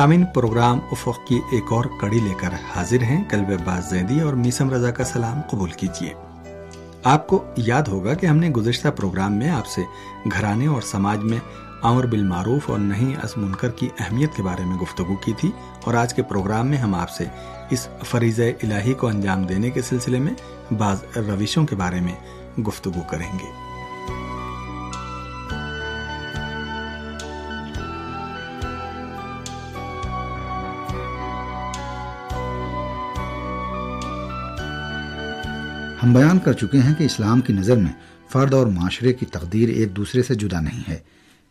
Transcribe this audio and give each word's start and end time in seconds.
سامعین، 0.00 0.24
پروگرام 0.24 0.78
افق 0.92 1.26
کی 1.26 1.40
ایک 1.50 1.72
اور 1.72 1.84
کڑی 2.00 2.18
لے 2.18 2.34
کر 2.36 2.48
حاضر 2.76 3.02
ہیں 3.02 3.24
قلب 3.28 3.64
باز 3.64 3.90
زیدی 3.90 4.20
اور 4.20 4.32
میسم 4.32 4.70
رضا 4.70 4.90
کا 4.90 5.04
سلام 5.04 5.40
قبول 5.50 5.70
کیجیے۔ 5.70 6.14
آپ 7.04 7.26
کو 7.26 7.44
یاد 7.56 7.82
ہوگا 7.82 8.14
کہ 8.14 8.26
ہم 8.26 8.36
نے 8.36 8.50
گزشتہ 8.50 8.88
پروگرام 8.88 9.32
میں 9.32 9.50
آپ 9.50 9.66
سے 9.66 9.82
گھرانے 10.32 10.66
اور 10.66 10.82
سماج 10.82 11.18
میں 11.18 11.38
امر 11.82 12.06
بالمعروف 12.06 12.70
اور 12.70 12.78
نہیں 12.78 13.16
از 13.16 13.30
منکر 13.36 13.70
کی 13.70 13.88
اہمیت 13.98 14.36
کے 14.36 14.42
بارے 14.42 14.64
میں 14.64 14.76
گفتگو 14.76 15.16
کی 15.16 15.32
تھی 15.32 15.50
اور 15.84 15.94
آج 15.94 16.14
کے 16.14 16.22
پروگرام 16.22 16.66
میں 16.66 16.78
ہم 16.78 16.94
آپ 16.94 17.10
سے 17.10 17.24
اس 17.70 17.88
فریض 18.04 18.40
الہی 18.40 18.94
کو 18.94 19.06
انجام 19.06 19.44
دینے 19.44 19.70
کے 19.70 19.82
سلسلے 19.82 20.18
میں 20.18 20.32
بعض 20.72 21.04
روشوں 21.16 21.66
کے 21.66 21.76
بارے 21.76 22.00
میں 22.00 22.14
گفتگو 22.60 23.00
کریں 23.10 23.32
گے۔ 23.32 23.69
ہم 36.02 36.14
بیان 36.14 36.38
کر 36.38 36.52
چکے 36.52 36.78
ہیں 36.78 36.94
کہ 36.94 37.04
اسلام 37.04 37.40
کی 37.40 37.52
نظر 37.52 37.76
میں 37.76 37.92
فرد 38.32 38.54
اور 38.54 38.66
معاشرے 38.66 39.12
کی 39.12 39.26
تقدیر 39.26 39.68
ایک 39.68 39.96
دوسرے 39.96 40.22
سے 40.22 40.34
جدا 40.34 40.60
نہیں 40.60 40.82
ہے۔ 40.88 40.98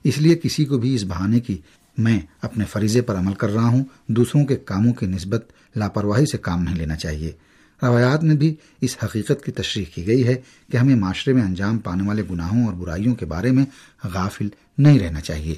اس 0.04 0.18
لیے 0.18 0.36
کسی 0.36 0.66
کو 0.66 0.78
بھی 0.78 0.96
اس 0.96 1.04
بہانے 1.04 1.40
کی 1.40 1.58
میں 1.98 2.20
اپنے 2.42 2.66
فریضے 2.66 3.02
پر 3.02 3.18
عمل 3.18 3.34
کر 3.34 3.50
رہا 3.50 3.68
ہوں، 3.68 3.84
دوسروں 4.08 4.46
کے 4.46 4.56
کاموں 4.56 4.94
کی 4.94 5.06
نسبت 5.06 5.46
لاپرواہی 5.76 6.26
سے 6.26 6.38
کام 6.38 6.64
نہیں 6.64 6.76
لینا 6.76 6.96
چاہیے۔ 6.96 7.32
روایات 7.84 8.24
میں 8.24 8.36
بھی 8.36 8.56
اس 8.82 8.98
حقیقت 9.06 9.46
کی 9.46 9.52
تشریح 9.52 9.86
کی 9.96 10.08
گئی 10.08 10.28
ہے 10.28 10.36
کہ 10.72 10.78
ہمیں 10.78 10.96
معاشرے 10.96 11.34
میں 11.34 11.44
انجام 11.44 11.78
پانے 11.78 12.04
والے 12.08 12.24
گناہوں 12.32 12.66
اور 12.66 12.74
برائیوں 12.74 13.16
کے 13.16 13.26
بارے 13.26 13.52
میں 13.52 13.66
غافل 14.04 14.48
نہیں 14.78 15.00
رہنا 15.00 15.22
چاہیے۔ 15.22 15.56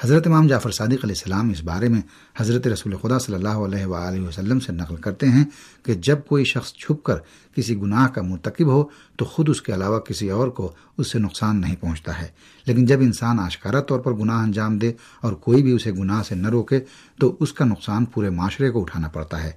حضرت 0.00 0.26
امام 0.26 0.46
جعفر 0.46 0.70
صادق 0.70 0.90
علیہ 0.90 1.08
السلام 1.08 1.50
اس 1.50 1.64
بارے 1.64 1.88
میں 1.88 2.00
حضرت 2.36 2.66
رسول 2.66 2.96
خدا 2.96 3.18
صلی 3.18 3.34
اللہ 3.34 3.48
علیہ 3.48 3.86
وآلہ 3.86 4.20
وسلم 4.20 4.60
سے 4.60 4.72
نقل 4.72 4.96
کرتے 4.96 5.28
ہیں 5.28 5.44
کہ 5.82 5.94
جب 5.94 6.18
کوئی 6.28 6.44
شخص 6.44 6.72
چھپ 6.72 7.02
کر 7.02 7.14
کسی 7.56 7.76
گناہ 7.76 8.08
کا 8.08 8.22
مرتکب 8.22 8.66
ہو 8.66 8.84
تو 9.16 9.24
خود 9.24 9.48
اس 9.48 9.62
کے 9.62 9.74
علاوہ 9.74 9.98
کسی 9.98 10.30
اور 10.30 10.48
کو 10.48 10.72
اس 10.98 11.12
سے 11.12 11.18
نقصان 11.18 11.60
نہیں 11.60 11.76
پہنچتا 11.76 12.22
ہے۔ 12.22 12.28
لیکن 12.66 12.84
جب 12.84 13.00
انسان 13.00 13.40
آشکارا 13.40 13.80
طور 13.80 14.00
پر 14.00 14.12
گناہ 14.12 14.42
انجام 14.42 14.78
دے 14.78 14.92
اور 15.20 15.32
کوئی 15.32 15.62
بھی 15.62 15.72
اسے 15.72 15.92
گناہ 15.92 16.22
سے 16.22 16.34
نہ 16.34 16.48
روکے 16.48 16.80
تو 17.20 17.36
اس 17.40 17.52
کا 17.52 17.64
نقصان 17.64 18.04
پورے 18.04 18.30
معاشرے 18.30 18.70
کو 18.70 18.80
اٹھانا 18.80 19.08
پڑتا 19.08 19.42
ہے۔ 19.42 19.52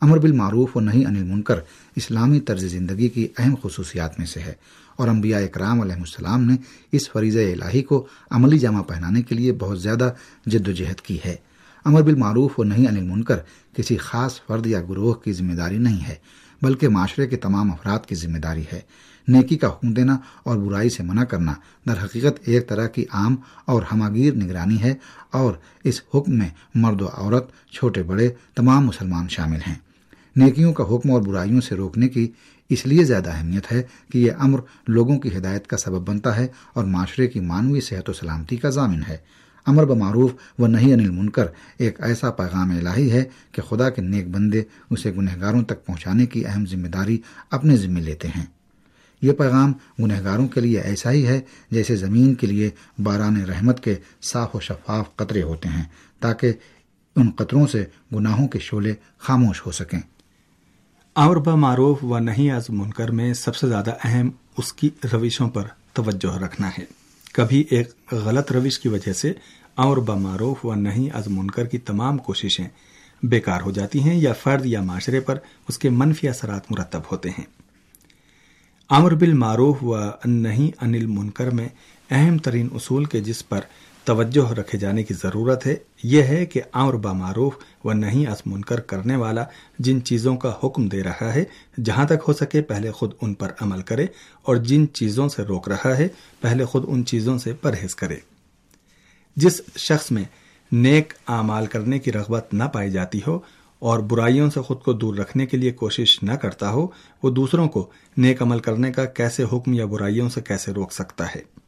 امر 0.00 0.18
بالمعروف 0.18 0.76
و 0.76 0.80
نہیں 0.80 1.06
انل 1.06 1.22
منکر 1.22 1.60
اسلامی 1.96 2.40
طرز 2.40 2.64
زندگی 2.64 3.08
کی 3.08 3.28
اہم 3.38 3.54
خصوصیات 3.62 4.18
میں 4.18 4.26
سے 4.26 4.40
ہے۔ 4.40 4.52
اور 4.98 5.08
انبیاء 5.08 5.40
اکرام 5.40 5.80
علیہ 5.80 5.94
السلام 5.94 6.44
نے 6.44 6.56
اس 6.92 7.10
فریض 7.10 7.36
الہی 7.36 7.82
کو 7.82 8.06
عملی 8.30 8.58
جامہ 8.58 8.82
پہنانے 8.82 9.22
کے 9.22 9.34
لیے 9.34 9.52
بہت 9.52 9.82
زیادہ 9.82 10.10
جد 10.46 10.68
و 10.68 10.72
جہد 10.72 11.00
کی 11.00 11.18
ہے۔ 11.24 11.36
امر 11.84 12.02
بالمعروف 12.02 12.58
و 12.60 12.64
نہیں 12.64 12.86
انل 12.88 13.04
منکر 13.04 13.38
کسی 13.76 13.96
خاص 13.96 14.40
فرد 14.46 14.66
یا 14.66 14.80
گروہ 14.80 15.14
کی 15.14 15.32
ذمہ 15.32 15.52
داری 15.52 15.78
نہیں 15.78 16.08
ہے، 16.08 16.14
بلکہ 16.62 16.88
معاشرے 16.88 17.26
کے 17.26 17.36
تمام 17.36 17.72
افراد 17.72 18.06
کی 18.06 18.14
ذمہ 18.14 18.38
داری 18.38 18.64
ہے۔ 18.72 18.80
نیکی 19.28 19.56
کا 19.56 19.68
حکم 19.68 19.92
دینا 19.92 20.16
اور 20.42 20.56
برائی 20.56 20.88
سے 20.88 21.02
منع 21.02 21.24
کرنا 21.24 21.54
در 21.86 22.04
حقیقت 22.04 22.40
ایک 22.44 22.68
طرح 22.68 22.86
کی 22.86 23.04
عام 23.10 23.36
اور 23.64 23.82
ہماگیر 23.92 24.34
نگرانی 24.34 24.82
ہے 24.82 24.94
اور 25.30 25.52
اس 25.84 26.00
حکم 26.14 26.38
میں 26.38 26.48
مرد 26.74 27.02
و 27.02 27.08
عورت، 27.14 27.46
چھوٹے 27.72 28.02
بڑے، 28.02 28.28
تمام 28.56 28.86
مسلمان 28.86 29.28
شامل 29.28 29.58
ہیں۔ 29.66 29.74
نیکیوں 30.38 30.72
کا 30.72 30.84
حکم 30.84 31.10
اور 31.10 31.22
برائیوں 31.22 31.60
سے 31.60 31.74
روکنے 31.74 32.08
کی 32.08 32.28
اس 32.68 32.86
لیے 32.86 33.04
زیادہ 33.04 33.30
اہمیت 33.30 33.72
ہے 33.72 33.82
کہ 34.12 34.18
یہ 34.18 34.32
امر 34.38 34.60
لوگوں 34.88 35.18
کی 35.18 35.36
ہدایت 35.36 35.66
کا 35.66 35.76
سبب 35.76 36.08
بنتا 36.08 36.36
ہے 36.36 36.46
اور 36.72 36.84
معاشرے 36.84 37.26
کی 37.26 37.40
مانوی 37.40 37.80
صحت 37.80 38.10
و 38.10 38.12
سلامتی 38.12 38.56
کا 38.56 38.70
ضامن 38.70 39.02
ہے۔ 39.08 39.16
امر 39.66 39.84
بمعروف 39.84 40.30
و 40.58 40.66
نہیں 40.66 40.92
انل 40.92 41.10
منکر 41.10 41.46
ایک 41.78 42.00
ایسا 42.00 42.30
پیغام 42.30 42.70
الہی 42.70 43.12
ہے 43.12 43.24
کہ 43.52 43.62
خدا 43.62 43.90
کے 43.90 44.02
نیک 44.02 44.28
بندے 44.28 44.62
اسے 44.90 45.12
گنہگاروں 45.16 45.62
تک 45.62 45.86
پہنچانے 45.86 46.26
کی 46.26 46.46
اہم 46.46 46.66
ذمہ 46.66 46.88
داری 46.88 47.18
اپنے 47.50 47.76
ذمے 47.76 48.00
لیتے 48.00 48.28
ہیں۔ 48.28 48.46
یہ 49.22 49.32
پیغام 49.32 49.72
گنہگاروں 49.98 50.48
کے 50.48 50.60
لیے 50.60 50.80
ایسا 50.80 51.10
ہی 51.10 51.26
ہے 51.26 51.40
جیسے 51.70 51.96
زمین 51.96 52.34
کے 52.34 52.46
لیے 52.46 52.70
باران 53.02 53.36
رحمت 53.36 53.84
کے 53.84 53.94
صاف 54.22 54.56
و 54.56 54.60
شفاف 54.60 55.16
قطرے 55.16 55.42
ہوتے 55.42 55.68
ہیں 55.68 55.84
تاکہ 56.20 56.52
ان 57.16 57.30
قطروں 57.30 57.66
سے 57.66 57.84
گناہوں 58.12 58.48
کے 58.48 58.58
شعلے 58.58 58.94
خاموش 59.18 59.66
ہو 59.66 59.70
سکیں۔ 59.70 60.00
امر 61.20 61.36
معروف 61.36 62.04
و 62.04 62.18
نہیں 62.18 62.50
از 62.50 62.70
منکر 62.70 63.10
میں 63.10 63.34
سب 63.34 63.56
سے 63.56 63.68
زیادہ 63.68 63.94
اہم 64.04 64.30
اس 64.56 64.72
کی 64.72 64.90
روشوں 65.12 65.50
پر 65.50 65.62
توجہ 65.92 66.36
رکھنا 66.36 66.70
ہے۔ 66.78 66.84
کبھی 67.32 67.64
ایک 67.70 68.14
غلط 68.14 68.52
روش 68.52 68.78
کی 68.78 68.88
وجہ 68.88 69.12
سے 69.12 69.32
امر 69.76 69.96
معروف 69.96 70.66
و 70.66 70.74
نہیں 70.74 71.16
از 71.16 71.28
منکر 71.28 71.66
کی 71.66 71.78
تمام 71.78 72.18
کوششیں 72.18 72.68
بیکار 73.22 73.60
ہو 73.60 73.70
جاتی 73.70 74.00
ہیں 74.00 74.14
یا 74.14 74.32
فرد 74.32 74.66
یا 74.66 74.82
معاشرے 74.82 75.20
پر 75.20 75.38
اس 75.68 75.78
کے 75.78 75.90
منفی 75.90 76.28
اثرات 76.28 76.72
مرتب 76.72 77.00
ہوتے 77.12 77.30
ہیں۔ 77.30 77.46
امر 78.88 79.14
بالمعروف 79.14 79.76
و 79.82 79.96
نہیں 80.24 80.70
انل 80.80 81.06
منکر 81.06 81.50
میں 81.50 81.68
اہم 82.10 82.38
ترین 82.38 82.68
اصول 82.74 83.04
کے 83.04 83.20
جس 83.20 83.48
پر 83.48 83.60
توجہ 84.04 84.52
رکھے 84.52 84.78
جانے 84.78 85.02
کی 85.02 85.14
ضرورت 85.14 85.66
ہے۔ 85.66 85.76
یہ 86.02 86.22
ہے 86.22 86.46
کہ 86.46 86.60
امر 86.72 86.94
بمعروف 86.94 87.52
و 87.84 87.92
نہیں 87.92 88.26
از 88.26 88.42
منکر 88.46 88.80
کرنے 88.80 89.16
والا 89.16 89.44
جن 89.78 90.04
چیزوں 90.04 90.36
کا 90.36 90.54
حکم 90.64 90.88
دے 90.88 91.02
رہا 91.02 91.34
ہے، 91.34 91.44
جہاں 91.84 92.04
تک 92.04 92.24
ہو 92.28 92.32
سکے 92.32 92.62
پہلے 92.62 92.90
خود 92.90 93.12
ان 93.20 93.34
پر 93.34 93.52
عمل 93.60 93.82
کرے 93.82 94.06
اور 94.42 94.56
جن 94.56 94.86
چیزوں 94.92 95.28
سے 95.28 95.42
روک 95.42 95.68
رہا 95.68 95.98
ہے، 95.98 96.08
پہلے 96.40 96.64
خود 96.64 96.84
ان 96.88 97.04
چیزوں 97.04 97.38
سے 97.38 97.52
پرہیز 97.52 97.94
کرے۔ 97.94 98.16
جس 99.36 99.60
شخص 99.76 100.10
میں 100.10 100.24
نیک 100.72 101.12
اعمال 101.28 101.66
کرنے 101.66 101.98
کی 101.98 102.12
رغبت 102.12 102.54
نہ 102.54 102.64
پائی 102.64 102.90
جاتی 102.90 103.20
ہو 103.26 103.38
اور 103.78 103.98
برائیوں 103.98 104.50
سے 104.50 104.60
خود 104.60 104.80
کو 104.82 104.92
دور 104.92 105.16
رکھنے 105.16 105.46
کے 105.46 105.56
لیے 105.56 105.70
کوشش 105.70 106.22
نہ 106.22 106.32
کرتا 106.32 106.70
ہو، 106.70 106.86
وہ 107.22 107.30
دوسروں 107.30 107.68
کو 107.68 107.90
نیک 108.16 108.42
عمل 108.42 108.58
کرنے 108.58 108.92
کا 108.92 109.04
کیسے 109.04 109.44
حکم 109.52 109.72
یا 109.72 109.84
برائیوں 109.84 110.28
سے 110.28 110.40
کیسے 110.40 110.72
روک 110.72 110.92
سکتا 110.92 111.26
ہے؟ 111.34 111.67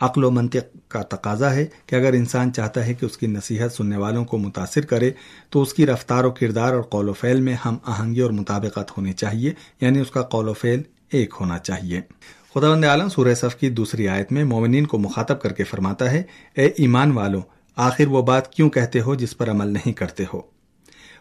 عقل 0.00 0.24
و 0.24 0.30
منطق 0.30 0.90
کا 0.90 1.02
تقاضا 1.02 1.54
ہے 1.54 1.66
کہ 1.86 1.96
اگر 1.96 2.12
انسان 2.12 2.52
چاہتا 2.52 2.86
ہے 2.86 2.94
کہ 2.94 3.06
اس 3.06 3.18
کی 3.18 3.26
نصیحت 3.26 3.72
سننے 3.72 3.96
والوں 3.96 4.24
کو 4.24 4.38
متاثر 4.38 4.84
کرے، 4.84 5.10
تو 5.50 5.62
اس 5.62 5.74
کی 5.74 5.86
رفتار 5.86 6.24
و 6.24 6.30
کردار 6.30 6.72
اور 6.72 6.82
قول 6.82 7.08
و 7.08 7.12
فعل 7.12 7.40
میں 7.40 7.56
ہم 7.64 7.76
آہنگی 7.84 8.20
اور 8.20 8.30
مطابقت 8.30 8.98
ہونی 8.98 9.12
چاہیے 9.12 9.52
یعنی 9.80 9.98
اس 9.98 10.10
کا 10.10 10.22
قول 10.22 10.48
و 10.48 10.52
فعل 10.52 10.82
ایک 11.12 11.34
ہونا 11.40 11.58
چاہیے۔ 11.58 12.00
خدا 12.54 12.70
بند 12.70 12.84
عالم 12.84 13.08
سورہ 13.08 13.34
صف 13.34 13.56
کی 13.56 13.70
دوسری 13.70 14.08
آیت 14.08 14.32
میں 14.32 14.44
مومنین 14.44 14.86
کو 14.86 14.98
مخاطب 14.98 15.40
کر 15.40 15.52
کے 15.52 15.64
فرماتا 15.64 16.10
ہے، 16.10 16.22
اے 16.54 16.66
ایمان 16.66 17.12
والوں 17.12 17.42
آخر 17.76 18.08
وہ 18.08 18.22
بات 18.22 18.52
کیوں 18.52 18.70
کہتے 18.70 19.00
ہو 19.00 19.14
جس 19.14 19.36
پر 19.38 19.50
عمل 19.50 19.68
نہیں 19.68 19.92
کرتے 19.92 20.24
ہو؟ 20.34 20.40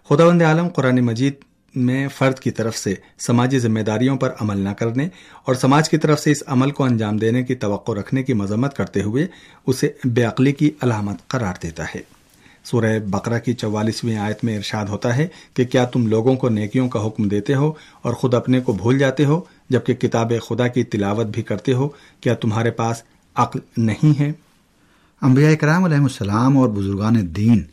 خدا 0.10 0.28
بند 0.28 0.42
عالم 0.42 0.68
قرآن 0.68 1.00
مجید 1.00 1.34
میں 1.76 2.08
فرد 2.08 2.40
کی 2.40 2.52
طرف 2.52 2.78
سے 2.78 2.96
سماجی 3.20 3.60
ذمہ 3.60 3.80
داریوں 3.80 4.18
پر 4.18 4.30
عمل 4.42 4.58
نہ 4.58 4.70
کرنے 4.70 5.08
اور 5.46 5.56
سماج 5.56 5.90
کی 5.90 5.98
طرف 5.98 6.20
سے 6.20 6.32
اس 6.32 6.44
عمل 6.48 6.72
کو 6.72 6.84
انجام 6.84 7.18
دینے 7.18 7.44
کی 7.44 7.56
توقع 7.56 7.92
رکھنے 7.92 8.24
کی 8.24 8.34
مذمت 8.34 8.76
کرتے 8.76 9.02
ہوئے 9.02 9.28
اسے 9.68 9.90
بے 10.06 10.24
عقلی 10.24 10.52
کی 10.52 10.72
علامت 10.82 11.28
قرار 11.28 11.54
دیتا 11.64 11.84
ہے۔ 11.96 12.02
سورہ 12.64 13.00
بقرہ 13.08 13.40
کی 13.40 13.54
چوالیسویں 13.54 14.18
آیت 14.18 14.44
میں 14.44 14.58
ارشاد 14.58 14.86
ہوتا 14.86 15.16
ہے 15.16 15.28
کہ 15.54 15.66
کیا 15.66 15.86
تم 15.86 16.08
لوگوں 16.08 16.36
کو 16.36 16.50
نیکیوں 16.50 16.90
کا 16.90 17.08
حکم 17.08 17.28
دیتے 17.28 17.56
ہو 17.56 17.72
اور 18.02 18.14
خود 18.14 18.34
اپنے 18.34 18.60
کو 18.60 18.74
بھول 18.74 19.00
جاتے 19.00 19.26
ہو 19.26 19.42
جبکہ 19.70 19.94
کتاب 19.94 20.34
خدا 20.50 20.68
کی 20.68 20.84
تلاوت 20.84 21.26
بھی 21.26 21.42
کرتے 21.42 21.74
ہو؟ 21.74 21.90
کیا 22.22 22.34
تمہارے 22.34 22.72
پاس 22.72 23.04
عقل 23.36 23.60
نہیں 23.78 24.20
ہے؟ 24.20 24.32
انبیاء 25.22 25.54
کرام 25.54 25.84
علیہ 25.84 25.98
السلام 25.98 26.58
اور 26.58 26.70
بزرگان 26.70 27.36
دین 27.36 27.64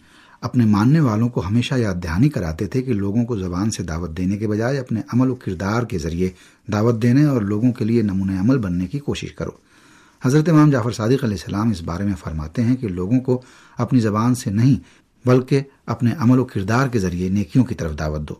اپنے 0.43 0.65
ماننے 0.65 1.01
والوں 1.01 1.29
کو 1.29 1.47
ہمیشہ 1.47 1.75
یاد 1.75 1.95
دہانی 1.95 2.29
کراتے 2.29 2.67
تھے 2.67 2.83
کہ 2.83 2.93
لوگوں 2.93 3.25
کو 3.25 3.39
زبان 3.39 3.71
سے 3.71 3.83
دعوت 3.83 4.17
دینے 4.17 4.37
کے 4.37 4.49
بجائے 4.49 4.79
اپنے 4.79 5.01
عمل 5.13 5.31
و 5.31 5.35
کردار 5.35 5.83
کے 5.83 5.99
ذریعے 5.99 6.31
دعوت 6.73 7.03
دینے 7.03 7.25
اور 7.25 7.43
لوگوں 7.43 7.73
کے 7.73 7.85
لیے 7.85 8.03
نمونۂ 8.03 8.39
عمل 8.39 8.59
بننے 8.59 8.87
کی 8.87 8.99
کوشش 8.99 9.33
کرو۔ 9.33 9.51
حضرت 10.25 10.49
امام 10.49 10.71
جعفر 10.71 10.91
صادق 10.91 11.25
علیہ 11.25 11.37
السلام 11.37 11.71
اس 11.71 11.83
بارے 11.83 12.05
میں 12.05 12.13
فرماتے 12.19 12.63
ہیں 12.63 12.77
کہ 12.77 12.89
لوگوں 12.89 13.21
کو 13.21 13.43
اپنی 13.79 14.01
زبان 14.01 14.35
سے 14.35 14.51
نہیں 14.51 14.75
بلکہ 15.29 15.61
اپنے 15.87 16.11
عمل 16.19 16.39
و 16.39 16.45
کردار 16.45 16.89
کے 16.89 16.99
ذریعے 16.99 17.29
نیکیوں 17.29 17.65
کی 17.65 17.75
طرف 17.75 17.99
دعوت 17.99 18.29
دو۔ 18.29 18.35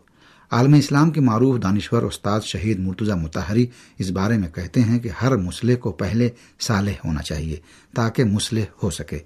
عالم 0.51 0.73
اسلام 0.73 1.11
کے 1.11 1.21
معروف 1.21 1.63
دانشور 1.63 2.03
استاد 2.03 2.41
شہید 2.41 2.79
مرتضی 2.79 3.13
متحری 3.13 3.67
اس 3.99 4.09
بارے 4.09 4.37
میں 4.37 4.49
کہتے 4.55 4.81
ہیں 4.81 4.99
کہ 4.99 5.09
ہر 5.21 5.37
مسلح 5.37 5.75
کو 5.75 5.91
پہلے 5.91 6.29
صالح 6.59 6.91
ہونا 7.05 7.21
چاہیے 7.21 7.55
تاکہ 7.95 8.23
مسلح 8.23 8.63
ہو 8.83 8.89
سکے۔ 8.89 9.19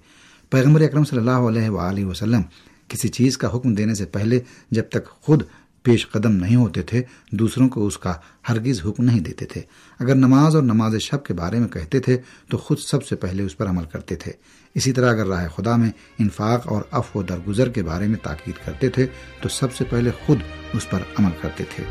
پیغمبر 0.50 0.80
اکرم 0.80 1.04
صلی 1.04 1.18
اللہ 1.18 1.30
علیہ 1.30 1.68
وآلہ 1.68 2.04
وسلم 2.04 2.40
کسی 2.88 3.08
چیز 3.08 3.38
کا 3.38 3.56
حکم 3.56 3.74
دینے 3.74 3.94
سے 3.94 4.04
پہلے 4.04 4.40
جب 4.70 4.88
تک 4.88 5.06
خود 5.06 5.42
پیش 5.82 6.08
قدم 6.08 6.32
نہیں 6.32 6.56
ہوتے 6.56 6.82
تھے، 6.82 7.02
دوسروں 7.30 7.68
کو 7.68 7.86
اس 7.86 7.98
کا 7.98 8.14
ہرگز 8.48 8.80
حکم 8.84 9.04
نہیں 9.04 9.20
دیتے 9.20 9.44
تھے۔ 9.44 9.60
اگر 9.98 10.14
نماز 10.14 10.54
اور 10.54 10.62
نماز 10.62 10.96
شب 10.96 11.24
کے 11.24 11.34
بارے 11.34 11.58
میں 11.58 11.68
کہتے 11.68 12.00
تھے، 12.00 12.18
تو 12.48 12.58
خود 12.58 12.78
سب 12.78 13.06
سے 13.06 13.16
پہلے 13.16 13.42
اس 13.42 13.56
پر 13.56 13.68
عمل 13.68 13.84
کرتے 13.92 14.14
تھے۔ 14.16 14.32
اسی 14.74 14.92
طرح 14.92 15.10
اگر 15.10 15.26
راہ 15.26 15.48
خدا 15.48 15.76
میں 15.76 15.90
انفاق 16.18 16.68
اور 16.68 16.82
اف 16.90 17.16
و 17.16 17.22
درگزر 17.22 17.68
کے 17.68 17.82
بارے 17.82 18.06
میں 18.06 18.18
تاکید 18.22 18.66
کرتے 18.66 18.88
تھے، 18.88 19.06
تو 19.42 19.48
سب 19.48 19.74
سے 19.74 19.84
پہلے 19.84 20.10
خود 20.26 20.38
اس 20.74 20.90
پر 20.90 20.98
عمل 21.18 21.30
کرتے 21.40 21.64
تھے۔ 21.76 21.84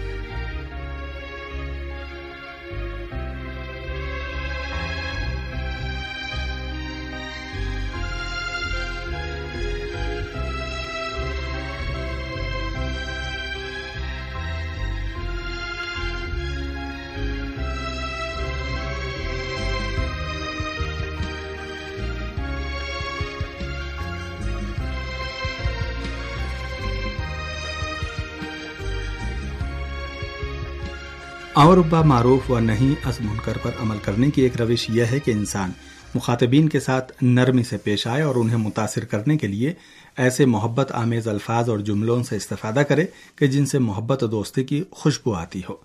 اور 31.58 31.78
با 31.78 32.02
معروف 32.02 32.52
و 32.52 32.60
نہیں 32.60 33.08
از 33.08 33.22
منکر 33.22 33.58
پر 33.62 33.72
عمل 33.80 33.98
کرنے 33.98 34.30
کی 34.30 34.42
ایک 34.42 34.62
روش 34.62 34.90
یہ 34.90 35.04
ہے 35.12 35.20
کہ 35.20 35.32
انسان 35.32 35.72
مخاطبین 36.16 36.70
کے 36.70 36.80
ساتھ 36.80 37.12
نرمی 37.22 37.64
سے 37.64 37.78
پیش 37.78 38.08
آئے 38.08 38.22
اور 38.22 38.36
انہیں 38.36 38.58
متاثر 38.58 39.06
کرنے 39.06 39.38
کے 39.38 39.48
لیے 39.48 39.74
ایسے 40.18 40.46
محبت 40.46 40.92
آمیز 40.92 41.28
الفاظ 41.28 41.70
اور 41.70 41.80
جملوں 41.80 42.24
سے 42.24 42.36
استفادہ 42.36 42.80
کرے 42.80 43.06
کہ 43.36 43.48
جن 43.48 43.66
سے 43.66 43.80
محبت 43.80 44.24
و 44.24 44.28
دوستی 44.28 44.64
کی 44.64 44.84
خوشبو 44.92 45.34
آتی 45.34 45.62
ہو۔ 45.70 45.76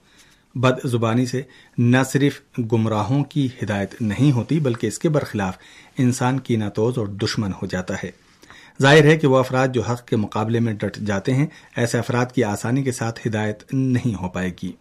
بد 0.55 0.79
زبانی 0.85 1.27
سے 1.27 1.43
نہ 1.79 1.97
صرف 2.13 2.41
گمراہوں 2.73 3.25
کی 3.25 3.49
ہدایت 3.63 4.03
نہیں 4.03 4.33
ہوتی 4.33 4.61
بلکہ 4.61 4.87
اس 4.87 4.99
کے 4.99 5.09
برخلاف 5.09 5.59
انسان 5.99 6.39
کی 6.39 6.57
ناتوز 6.57 6.99
اور 6.99 7.07
دشمن 7.07 7.53
ہو 7.63 7.67
جاتا 7.67 7.95
ہے۔ 8.03 8.11
ظاہر 8.83 9.05
ہے 9.05 9.17
کہ 9.17 9.27
وہ 9.27 9.37
افراد 9.37 9.69
جو 9.69 9.83
حق 9.83 10.07
کے 10.07 10.17
مقابلے 10.17 10.61
میں 10.61 10.73
ڈٹ 10.73 10.97
جاتے 10.97 11.35
ہیں، 11.35 11.47
ایسے 11.77 11.99
افراد 11.99 12.27
کی 12.27 12.45
آسانی 12.45 12.83
کے 12.83 12.93
ساتھ 12.93 13.29
ہدایت 13.29 13.75
نہیں 13.75 14.23
ہو 14.23 14.29
پائے 14.29 14.51
گی۔ 14.63 14.73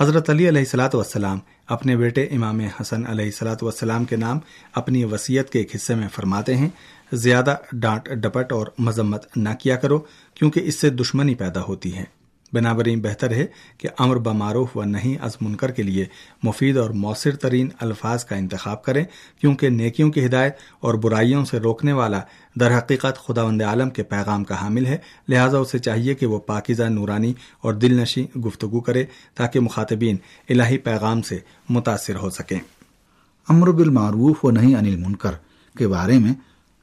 حضرت 0.00 0.30
علی 0.30 0.48
علیہ 0.48 0.60
السلاۃ 0.60 0.94
وسلام 0.94 1.38
اپنے 1.66 1.96
بیٹے 1.96 2.22
امام 2.24 2.60
حسن 2.60 3.06
علیہ 3.06 3.24
السلاۃ 3.24 3.62
وسلام 3.62 4.04
کے 4.04 4.16
نام 4.16 4.38
اپنی 4.72 5.04
وصیت 5.04 5.50
کے 5.50 5.58
ایک 5.58 5.74
حصے 5.74 5.94
میں 5.94 6.08
فرماتے 6.14 6.56
ہیں۔ 6.56 6.68
زیادہ 7.12 7.54
ڈانٹ 7.72 8.08
ڈپٹ 8.08 8.52
اور 8.52 8.66
مذمت 8.78 9.36
نہ 9.36 9.48
کیا 9.60 9.76
کرو 9.76 9.98
کیونکہ 10.34 10.60
اس 10.64 10.74
سے 10.74 10.90
دشمنی 10.90 11.34
پیدا 11.34 11.62
ہوتی 11.62 11.96
ہے۔ 11.96 12.04
بنابراین 12.54 13.00
بہتر 13.00 13.30
ہے 13.30 13.46
کہ 13.78 13.88
امر 13.98 14.16
بمعروف 14.16 14.76
و 14.76 14.84
نہیں 14.84 15.22
از 15.24 15.36
منکر 15.40 15.70
کے 15.70 15.82
لیے 15.82 16.04
مفید 16.42 16.76
اور 16.76 16.90
مؤثر 16.90 17.36
ترین 17.36 17.68
الفاظ 17.80 18.24
کا 18.24 18.36
انتخاب 18.36 18.82
کریں، 18.84 19.04
کیونکہ 19.40 19.68
نیکیوں 19.68 20.10
کی 20.10 20.26
ہدایت 20.26 20.58
اور 20.80 20.94
برائیوں 20.94 21.44
سے 21.44 21.58
روکنے 21.58 21.92
والا 21.92 22.20
در 22.60 22.76
حقیقت 22.78 23.18
خدا 23.18 23.42
وند 23.42 23.62
عالم 23.62 23.90
کے 23.90 24.02
پیغام 24.02 24.44
کا 24.44 24.60
حامل 24.60 24.86
ہے، 24.86 24.96
لہٰذا 25.28 25.58
اسے 25.58 25.78
چاہیے 25.78 26.14
کہ 26.14 26.26
وہ 26.26 26.38
پاکیزہ، 26.46 26.82
نورانی 26.82 27.32
اور 27.60 27.74
دل 27.74 28.00
نشی 28.00 28.26
گفتگو 28.46 28.80
کرے 28.80 29.04
تاکہ 29.34 29.60
مخاطبین 29.60 30.16
الہی 30.48 30.78
پیغام 30.78 31.22
سے 31.22 31.38
متاثر 31.68 32.16
ہو 32.16 32.30
سکیں۔ 32.30 32.58
امر 33.48 33.70
بالمعروف 33.70 34.44
و 34.44 34.50
نہیں 34.50 34.74
انل 34.74 34.96
منکر 34.96 35.34
کے 35.78 35.88
بارے 35.88 36.18
میں 36.18 36.32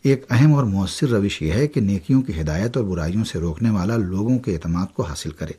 ایک 0.04 0.26
اہم 0.30 0.54
اور 0.54 0.64
مؤثر 0.64 1.08
روش 1.08 1.42
یہ 1.42 1.52
ہے 1.52 1.68
کہ 1.68 1.82
نیکیوں 1.82 2.22
کی 2.22 2.42
ہدایت 2.42 2.78
اور 2.78 2.86
برائیوں 2.86 3.24
سے 3.24 3.40
روکنے 3.40 3.70
والا 3.70 3.98
لوگوں 3.98 4.40
کے 4.40 4.54
اعتماد 4.54 4.86
کو 4.94 5.04
حاصل 5.04 5.32
کرے۔ 5.32 5.52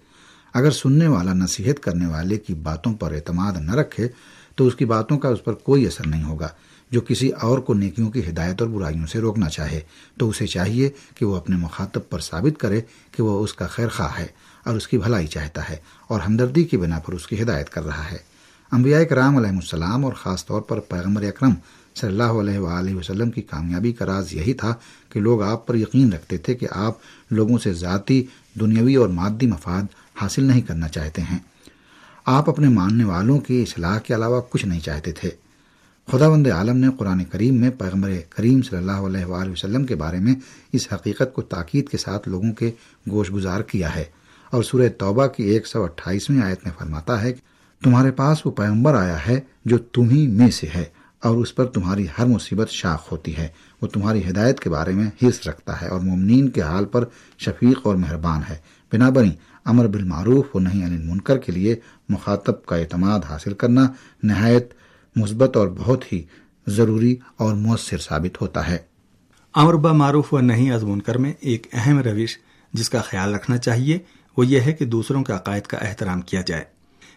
اگر 0.55 0.71
سننے 0.71 1.07
والا 1.07 1.33
نصیحت 1.33 1.81
کرنے 1.81 2.07
والے 2.07 2.37
کی 2.37 2.55
باتوں 2.55 2.95
پر 2.95 3.13
اعتماد 3.13 3.53
نہ 3.61 3.75
رکھے، 3.75 4.09
تو 4.57 4.67
اس 4.67 4.75
کی 4.75 4.85
باتوں 4.85 5.19
کا 5.19 5.29
اس 5.29 5.45
پر 5.45 5.53
کوئی 5.53 5.87
اثر 5.87 6.07
نہیں 6.07 6.25
ہوگا۔ 6.25 6.49
جو 6.91 7.01
کسی 7.01 7.29
اور 7.29 7.59
کو 7.59 7.75
نیکیوں 7.75 8.11
کی 8.11 8.21
ہدایت 8.29 8.63
اور 8.63 8.71
برائیوں 8.71 9.07
سے 9.07 9.19
روکنا 9.19 9.49
چاہے، 9.49 9.81
تو 10.19 10.29
اسے 10.29 10.47
چاہیے 10.47 10.91
کہ 11.15 11.27
وہ 11.27 11.37
اپنے 11.37 11.57
مخاطب 11.57 12.01
پر 12.11 12.19
ثابت 12.19 12.61
کرے 12.61 12.81
کہ 13.11 13.23
وہ 13.23 13.45
اس 13.45 13.55
کا 13.55 13.67
خیر 13.67 13.89
خواہ 13.89 14.19
ہے 14.19 14.27
اور 14.65 14.77
اس 14.77 14.89
کی 14.89 14.99
بھلائی 14.99 15.27
چاہتا 15.27 15.69
ہے 15.69 15.77
اور 16.09 16.21
ہمدردی 16.21 16.65
کی 16.65 16.77
بنا 16.77 16.99
پر 16.99 17.13
اس 17.13 17.27
کی 17.27 17.43
ہدایت 17.43 17.71
کر 17.71 17.87
رہا 17.87 18.11
ہے۔ 18.13 18.19
انبیاء 18.73 19.03
کرام 19.03 19.37
علیہ 19.37 19.49
السلام 19.49 20.05
اور 20.05 20.13
خاص 20.13 20.47
طور 20.47 20.61
پر 20.61 20.81
پیغمبر 20.81 21.23
اکرم 21.23 21.53
صلی 21.95 22.11
اللہ 22.11 22.23
علیہ 22.23 22.59
وآلہ 22.59 22.95
وسلم 22.95 23.31
کی 23.31 23.43
کامیابی 23.43 23.93
کا 23.93 24.07
راز 24.07 24.33
یہی 24.35 24.53
تھا 24.53 24.75
کہ 25.09 25.21
لوگ 25.21 25.43
آپ 25.43 25.67
پر 25.67 25.75
یقین 25.75 26.13
رکھتے 26.13 26.39
تھے 26.39 26.55
کہ 26.55 26.67
آپ 26.71 26.93
لوگوں 27.31 27.59
سے 27.59 27.73
ذاتی، 27.73 28.25
دنیاوی 28.61 28.95
اور 28.95 29.09
مادی 29.09 29.47
مفاد 29.47 29.83
حاصل 30.15 30.45
نہیں 30.45 30.61
کرنا 30.61 30.89
چاہتے 30.89 31.23
ہیں۔ 31.23 31.39
آپ 32.27 32.51
اپنے 32.51 32.69
ماننے 32.69 33.05
والوں 33.05 33.39
کی 33.39 33.63
اصلاح 33.63 33.99
کے 33.99 34.15
علاوہ 34.15 34.41
کچھ 34.51 34.67
نہیں 34.67 34.81
چاہتے 34.81 35.13
تھے۔ 35.13 35.31
خدا 36.11 36.29
بند 36.29 36.47
عالم 36.47 36.77
نے 36.77 36.87
قرآن 36.99 37.25
کریم 37.25 37.55
میں 37.55 37.71
پیغمبر 37.71 38.11
کریم 38.31 38.63
صلی 38.63 38.79
اللہ 38.79 38.93
علیہ 38.93 39.25
وآلہ 39.25 39.51
وسلم 39.51 39.87
کے 39.87 39.95
بارے 39.95 40.19
میں 40.19 40.35
اس 40.73 40.89
حقیقت 40.93 41.35
کو 41.35 41.43
تاکید 41.43 41.89
کے 41.89 41.97
ساتھ 41.97 42.29
لوگوں 42.29 42.53
کے 42.53 42.71
گوش 43.11 43.33
گزار 43.33 43.61
کیا 43.61 43.97
ہے۔ 43.97 44.05
اور 44.51 44.63
سورہ 44.63 44.89
توبہ 44.99 45.27
کی 45.27 45.43
ایک 45.43 45.67
سو 45.67 45.85
اٹھائیسویں 45.85 46.43
آیت 46.43 46.61
میں 46.65 46.73
فرماتا 46.79 47.23
ہے 47.23 47.33
کہ 47.33 47.41
تمہارے 47.85 48.11
پاس 48.11 48.47
وہ 48.47 48.51
پیغمبر 48.51 48.95
آیا 48.95 49.27
ہے 49.27 49.41
جو 49.65 49.79
تمہیں 49.79 50.29
میں 50.29 50.51
سے 50.51 50.67
ہے۔ 50.75 50.85
اور 51.23 51.37
اس 51.37 51.55
پر 51.55 51.65
تمہاری 51.65 52.07
ہر 52.19 52.27
مصیبت 52.27 52.71
شاخ 52.71 53.13
ہوتی 53.13 53.37
ہے۔ 53.37 53.49
وہ 53.83 53.87
تمہاری 53.87 54.29
ہدایت 54.31 54.61
کے 54.61 54.71
بارے 54.71 54.93
میں 54.93 55.11
حص 55.23 55.47
رکھتا 55.47 55.83
ہے 55.83 55.89
اور 55.89 56.01
ممنین 56.01 56.49
کے 56.49 56.63
حال 56.63 56.85
پر 56.85 57.05
شفیق 57.39 57.81
اور 57.83 57.97
مہربان 57.97 58.41
ہے۔ 58.51 58.57
بنا 58.93 59.11
بنی، 59.11 59.31
امر 59.65 59.87
بالمعروف 59.87 60.57
و 60.57 60.59
نہیں 60.59 60.85
عن 60.85 61.07
منکر 61.07 61.39
کے 61.39 61.53
لیے 61.53 61.77
مخاطب 62.09 62.67
کا 62.67 62.77
اعتماد 62.77 63.21
حاصل 63.29 63.55
کرنا 63.55 63.89
نہایت 64.23 64.73
مثبت 65.17 65.57
اور 65.57 65.69
بہت 65.69 66.13
ہی 66.13 66.23
ضروری 66.67 67.17
اور 67.37 67.55
مؤثر 67.55 67.99
ثابت 67.99 68.41
ہوتا 68.41 68.69
ہے۔ 68.69 68.79
امر 69.55 69.75
با 69.75 69.93
معروف 69.93 70.35
و 70.35 70.41
نہیں 70.41 70.71
از 70.71 70.85
منکر 70.85 71.19
میں 71.19 71.33
ایک 71.41 71.67
اہم 71.73 71.99
روش 71.99 72.39
جس 72.73 72.91
کا 72.91 73.01
خیال 73.01 73.35
رکھنا 73.35 73.57
چاہیے 73.57 73.99
وہ 74.37 74.47
یہ 74.47 74.61
ہے 74.61 74.73
کہ 74.73 74.85
دوسروں 74.85 75.25
کے 75.25 75.33
عقائد 75.33 75.63
کا 75.63 75.77
احترام 75.77 76.21
کیا 76.21 76.41
جائے۔ 76.47 76.65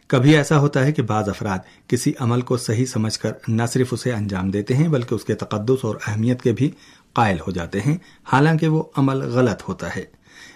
کبھی 0.07 0.37
ایسا 0.37 0.59
ہوتا 0.59 0.85
ہے 0.85 0.91
کہ 0.91 1.01
بعض 1.01 1.29
افراد 1.29 1.59
کسی 1.87 2.13
عمل 2.19 2.41
کو 2.41 2.57
صحیح 2.57 2.85
سمجھ 2.85 3.19
کر 3.19 3.31
نہ 3.47 3.63
صرف 3.73 3.87
اسے 3.91 4.13
انجام 4.13 4.51
دیتے 4.51 4.75
ہیں، 4.75 4.87
بلکہ 4.87 5.15
اس 5.15 5.25
کے 5.25 5.35
تقدس 5.35 5.85
اور 5.85 5.95
اہمیت 6.07 6.41
کے 6.41 6.51
بھی 6.51 6.71
قائل 7.13 7.37
ہو 7.39 7.51
جاتے 7.51 7.79
ہیں۔ 7.79 7.97
حالانکہ 8.23 8.67
وہ 8.67 8.83
عمل 8.95 9.17
غلط 9.17 9.61
ہوتا 9.67 9.95
ہے۔ 9.95 10.03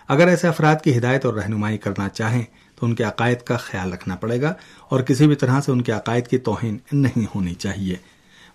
اگر 0.07 0.27
ایسے 0.27 0.47
افراد 0.47 0.75
کی 0.83 0.97
ہدایت 0.97 1.25
اور 1.25 1.33
رہنمائی 1.33 1.77
کرنا 1.77 2.09
چاہیں، 2.09 2.43
تو 2.75 2.85
ان 2.85 2.95
کے 2.95 3.03
عقائد 3.03 3.37
کا 3.37 3.57
خیال 3.57 3.93
رکھنا 3.93 4.15
پڑے 4.15 4.41
گا 4.41 4.53
اور 4.89 5.01
کسی 5.01 5.27
بھی 5.27 5.35
طرح 5.35 5.61
سے 5.61 5.71
ان 5.71 5.81
کے 5.81 5.91
عقائد 5.91 6.27
کی 6.27 6.37
توہین 6.37 6.77
نہیں 6.91 7.25
ہونی 7.35 7.53
چاہیے۔ 7.53 7.95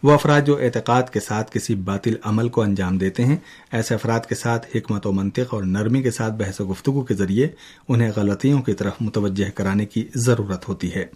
وہ 0.04 0.12
افراد 0.12 0.40
جو 0.42 0.58
اعتقاد 0.58 1.02
کے 1.12 1.20
ساتھ 1.20 1.52
کسی 1.52 1.74
باطل 1.74 2.14
عمل 2.22 2.48
کو 2.48 2.62
انجام 2.62 2.98
دیتے 2.98 3.24
ہیں، 3.24 3.36
ایسے 3.72 3.94
افراد 3.94 4.20
کے 4.28 4.34
ساتھ 4.34 4.76
حکمت 4.76 5.06
و 5.06 5.12
منطق 5.12 5.54
اور 5.54 5.62
نرمی 5.62 6.02
کے 6.02 6.10
ساتھ 6.10 6.34
بحث 6.34 6.60
و 6.60 6.70
گفتگو 6.70 7.02
کے 7.02 7.14
ذریعے 7.14 7.48
انہیں 7.88 8.12
غلطیوں 8.16 8.62
کی 8.62 8.74
طرف 8.74 8.92
متوجہ 9.00 9.50
کرانے 9.54 9.86
کی 9.86 10.08
ضرورت 10.14 10.68
ہوتی 10.68 10.94
ہے۔ 10.94 11.06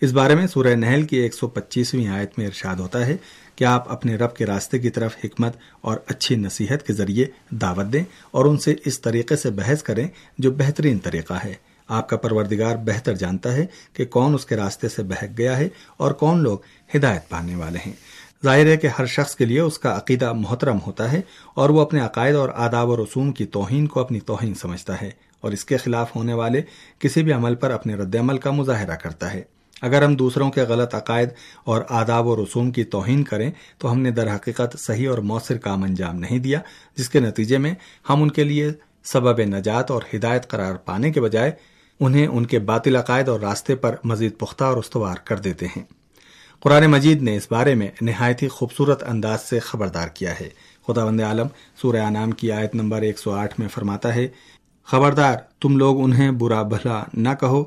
اس 0.00 0.12
بارے 0.12 0.34
میں 0.34 0.46
سورہ 0.46 0.74
نہل 0.74 1.02
کی 1.02 1.16
ایک 1.16 1.34
سو 1.34 1.48
پچیسویں 1.48 2.08
آیت 2.08 2.38
میں 2.38 2.46
ارشاد 2.46 2.76
ہوتا 2.76 3.06
ہے 3.06 3.16
کہ 3.56 3.64
آپ 3.64 3.92
اپنے 3.92 4.16
رب 4.16 4.36
کے 4.36 4.46
راستے 4.46 4.78
کی 4.78 4.90
طرف 4.90 5.16
حکمت 5.24 5.56
اور 5.80 5.96
اچھی 6.06 6.36
نصیحت 6.36 6.86
کے 6.86 6.92
ذریعے 6.92 7.24
دعوت 7.50 7.92
دیں 7.92 8.04
اور 8.30 8.44
ان 8.44 8.58
سے 8.58 8.74
اس 8.84 9.00
طریقے 9.00 9.36
سے 9.36 9.50
بحث 9.50 9.82
کریں 9.82 10.08
جو 10.38 10.50
بہترین 10.50 10.98
طریقہ 10.98 11.34
ہے۔ 11.44 11.54
آپ 11.88 12.08
کا 12.08 12.16
پروردگار 12.16 12.76
بہتر 12.76 13.14
جانتا 13.14 13.52
ہے 13.52 13.66
کہ 13.92 14.04
کون 14.04 14.34
اس 14.34 14.46
کے 14.46 14.56
راستے 14.56 14.88
سے 14.88 15.02
بہک 15.02 15.38
گیا 15.38 15.58
ہے 15.58 15.68
اور 15.96 16.12
کون 16.12 16.38
لوگ 16.38 16.58
ہدایت 16.96 17.28
پانے 17.28 17.54
والے 17.54 17.78
ہیں۔ 17.86 17.92
ظاہر 18.44 18.66
ہے 18.66 18.76
کہ 18.76 18.86
ہر 18.86 19.06
شخص 19.06 19.36
کے 19.36 19.44
لیے 19.44 19.60
اس 19.60 19.78
کا 19.78 19.96
عقیدہ 19.96 20.32
محترم 20.32 20.78
ہوتا 20.86 21.12
ہے 21.12 21.20
اور 21.54 21.70
وہ 21.70 21.80
اپنے 21.80 22.00
عقائد 22.00 22.34
اور 22.34 22.48
آداب 22.54 22.88
و 22.88 22.96
رسوم 22.96 23.32
کی 23.32 23.44
توہین 23.44 23.86
کو 23.86 24.00
اپنی 24.00 24.20
توہین 24.20 24.54
سمجھتا 24.54 25.02
ہے 25.02 25.10
اور 25.40 25.52
اس 25.52 25.64
کے 25.64 25.76
خلاف 25.76 26.16
ہونے 26.16 26.34
والے 26.34 26.62
کسی 26.98 27.22
بھی 27.22 27.32
عمل 27.32 27.54
پر 27.54 27.70
اپنے 27.70 27.94
رد 27.94 28.14
عمل 28.14 28.38
کا 28.38 28.50
مظاہرہ 28.50 28.94
کرتا 28.94 29.34
ہے۔ 29.34 29.42
اگر 29.82 30.02
ہم 30.02 30.16
دوسروں 30.16 30.50
کے 30.50 30.62
غلط 30.62 30.94
عقائد 30.94 31.28
اور 31.64 31.82
آداب 31.88 32.26
و 32.26 32.44
رسوم 32.44 32.70
کی 32.70 32.84
توہین 32.84 33.24
کریں 33.24 33.50
تو 33.78 33.92
ہم 33.92 34.00
نے 34.00 34.10
در 34.10 34.34
حقیقت 34.34 34.78
صحیح 34.78 35.10
اور 35.10 35.18
مؤثر 35.18 35.58
کام 35.58 35.82
انجام 35.82 36.16
نہیں 36.16 36.38
دیا، 36.38 36.60
جس 36.96 37.08
کے 37.08 37.20
نتیجے 37.20 37.58
میں 37.58 37.74
ہم 38.08 38.22
ان 38.22 38.30
کے 38.30 38.44
لیے 38.44 38.72
سبب 39.04 39.40
نجات 39.40 39.90
اور 39.90 40.02
ہدایت 40.14 40.48
قرار 40.48 40.74
پانے 40.74 41.12
کے 41.12 41.20
بجائے 41.20 41.73
انہیں 42.00 42.26
ان 42.26 42.46
کے 42.46 42.58
باطل 42.58 42.96
عقائد 42.96 43.28
اور 43.28 43.40
راستے 43.40 43.74
پر 43.74 43.96
مزید 44.04 44.38
پختہ 44.38 44.64
اور 44.64 44.76
استوار 44.76 45.16
کر 45.24 45.38
دیتے 45.38 45.66
ہیں۔ 45.66 45.82
قرآن 46.60 46.86
مجید 46.86 47.22
نے 47.22 47.36
اس 47.36 47.46
بارے 47.50 47.74
میں 47.74 47.88
نہایت 48.00 48.42
ہی 48.42 48.48
خوبصورت 48.48 49.02
انداز 49.02 49.42
سے 49.42 49.58
خبردار 49.58 50.08
کیا 50.08 50.32
ہے۔ 50.40 50.48
خدا 50.86 51.04
بند 51.04 51.20
عالم 51.20 51.46
سورہ 51.82 51.96
انعام 51.96 52.30
کی 52.30 52.52
آیت 52.52 52.74
نمبر 52.74 53.02
ایک 53.02 53.18
سو 53.18 53.32
آٹھ 53.32 53.60
میں 53.60 53.68
فرماتا 53.68 54.14
ہے، 54.14 54.28
خبردار، 54.84 55.36
تم 55.60 55.76
لوگ 55.76 56.02
انہیں 56.04 56.30
برا 56.30 56.62
بھلا 56.62 57.02
نہ 57.14 57.28
کہو 57.40 57.64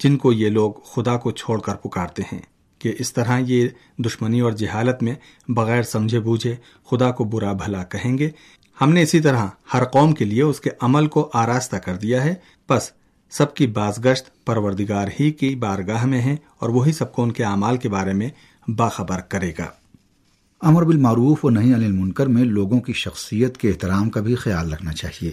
جن 0.00 0.16
کو 0.16 0.32
یہ 0.32 0.48
لوگ 0.48 0.72
خدا 0.72 1.16
کو 1.16 1.30
چھوڑ 1.30 1.60
کر 1.60 1.74
پکارتے 1.74 2.22
ہیں، 2.32 2.40
کہ 2.78 2.92
اس 2.98 3.12
طرح 3.12 3.40
یہ 3.46 3.68
دشمنی 3.98 4.40
اور 4.40 4.52
جہالت 4.52 5.02
میں 5.02 5.14
بغیر 5.48 5.82
سمجھے 5.82 6.20
بوجھے 6.20 6.54
خدا 6.90 7.10
کو 7.10 7.24
برا 7.24 7.52
بھلا 7.52 7.82
کہیں 7.84 8.18
گے۔ 8.18 8.30
ہم 8.80 8.92
نے 8.92 9.02
اسی 9.02 9.20
طرح 9.20 9.46
ہر 9.74 9.84
قوم 9.84 10.12
کے 10.12 10.24
لیے 10.24 10.42
اس 10.42 10.60
کے 10.60 10.70
عمل 10.80 11.06
کو 11.06 11.30
آراستہ 11.34 11.76
کر 11.76 11.96
دیا 11.96 12.24
ہے۔ 12.24 12.34
بس 12.68 12.90
سب 13.32 13.54
کی 13.54 13.66
بازگشت 13.66 14.44
پروردگار 14.44 15.08
ہی 15.20 15.30
کی 15.30 15.54
بارگاہ 15.54 16.06
میں 16.06 16.22
ہے 16.22 16.36
اور 16.58 16.68
وہی 16.68 16.92
سب 16.92 17.12
کو 17.12 17.22
ان 17.22 17.32
کے 17.32 17.44
اعمال 17.44 17.76
کے 17.76 17.88
بارے 17.88 18.12
میں 18.12 18.28
باخبر 18.70 19.20
کرے 19.20 19.52
گا۔ 19.58 19.66
امر 20.60 20.82
بالمعروف 20.82 21.44
و 21.44 21.50
نہیں 21.50 21.74
عن 21.74 21.84
المنکر 21.84 22.26
میں 22.26 22.44
لوگوں 22.44 22.80
کی 22.80 22.92
شخصیت 22.92 23.56
کے 23.56 23.68
احترام 23.68 24.10
کا 24.10 24.20
بھی 24.20 24.34
خیال 24.34 24.72
رکھنا 24.72 24.92
چاہیے، 24.92 25.30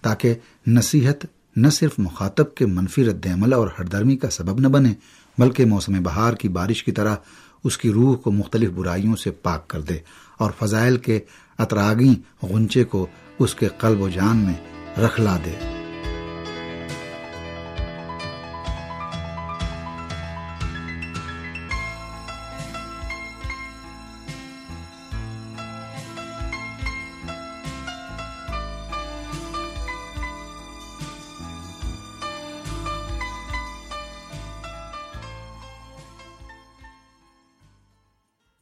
تاکہ 0.00 0.34
نصیحت 0.66 1.26
نہ 1.56 1.68
صرف 1.68 1.98
مخاطب 1.98 2.54
کے 2.54 2.66
منفی 2.66 3.04
رد 3.04 3.26
عمل 3.26 3.52
اور 3.52 3.68
ہردرمی 3.78 4.16
کا 4.16 4.30
سبب 4.30 4.60
نہ 4.60 4.68
بنے، 4.68 4.92
بلکہ 5.38 5.64
موسم 5.64 6.02
بہار 6.02 6.32
کی 6.32 6.48
بارش 6.48 6.84
کی 6.84 6.92
طرح 6.92 7.16
اس 7.64 7.78
کی 7.78 7.92
روح 7.92 8.16
کو 8.16 8.30
مختلف 8.30 8.70
برائیوں 8.70 9.16
سے 9.16 9.30
پاک 9.30 9.68
کر 9.68 9.80
دے 9.80 9.98
اور 10.38 10.50
فضائل 10.58 10.96
کے 10.96 11.20
اطراگی 11.58 12.14
غنچے 12.42 12.84
کو 12.84 13.06
اس 13.38 13.54
کے 13.54 13.68
قلب 13.78 14.00
و 14.00 14.08
جان 14.08 14.36
میں 14.36 14.54
رکھلا 15.00 15.36
دے۔ 15.36 15.77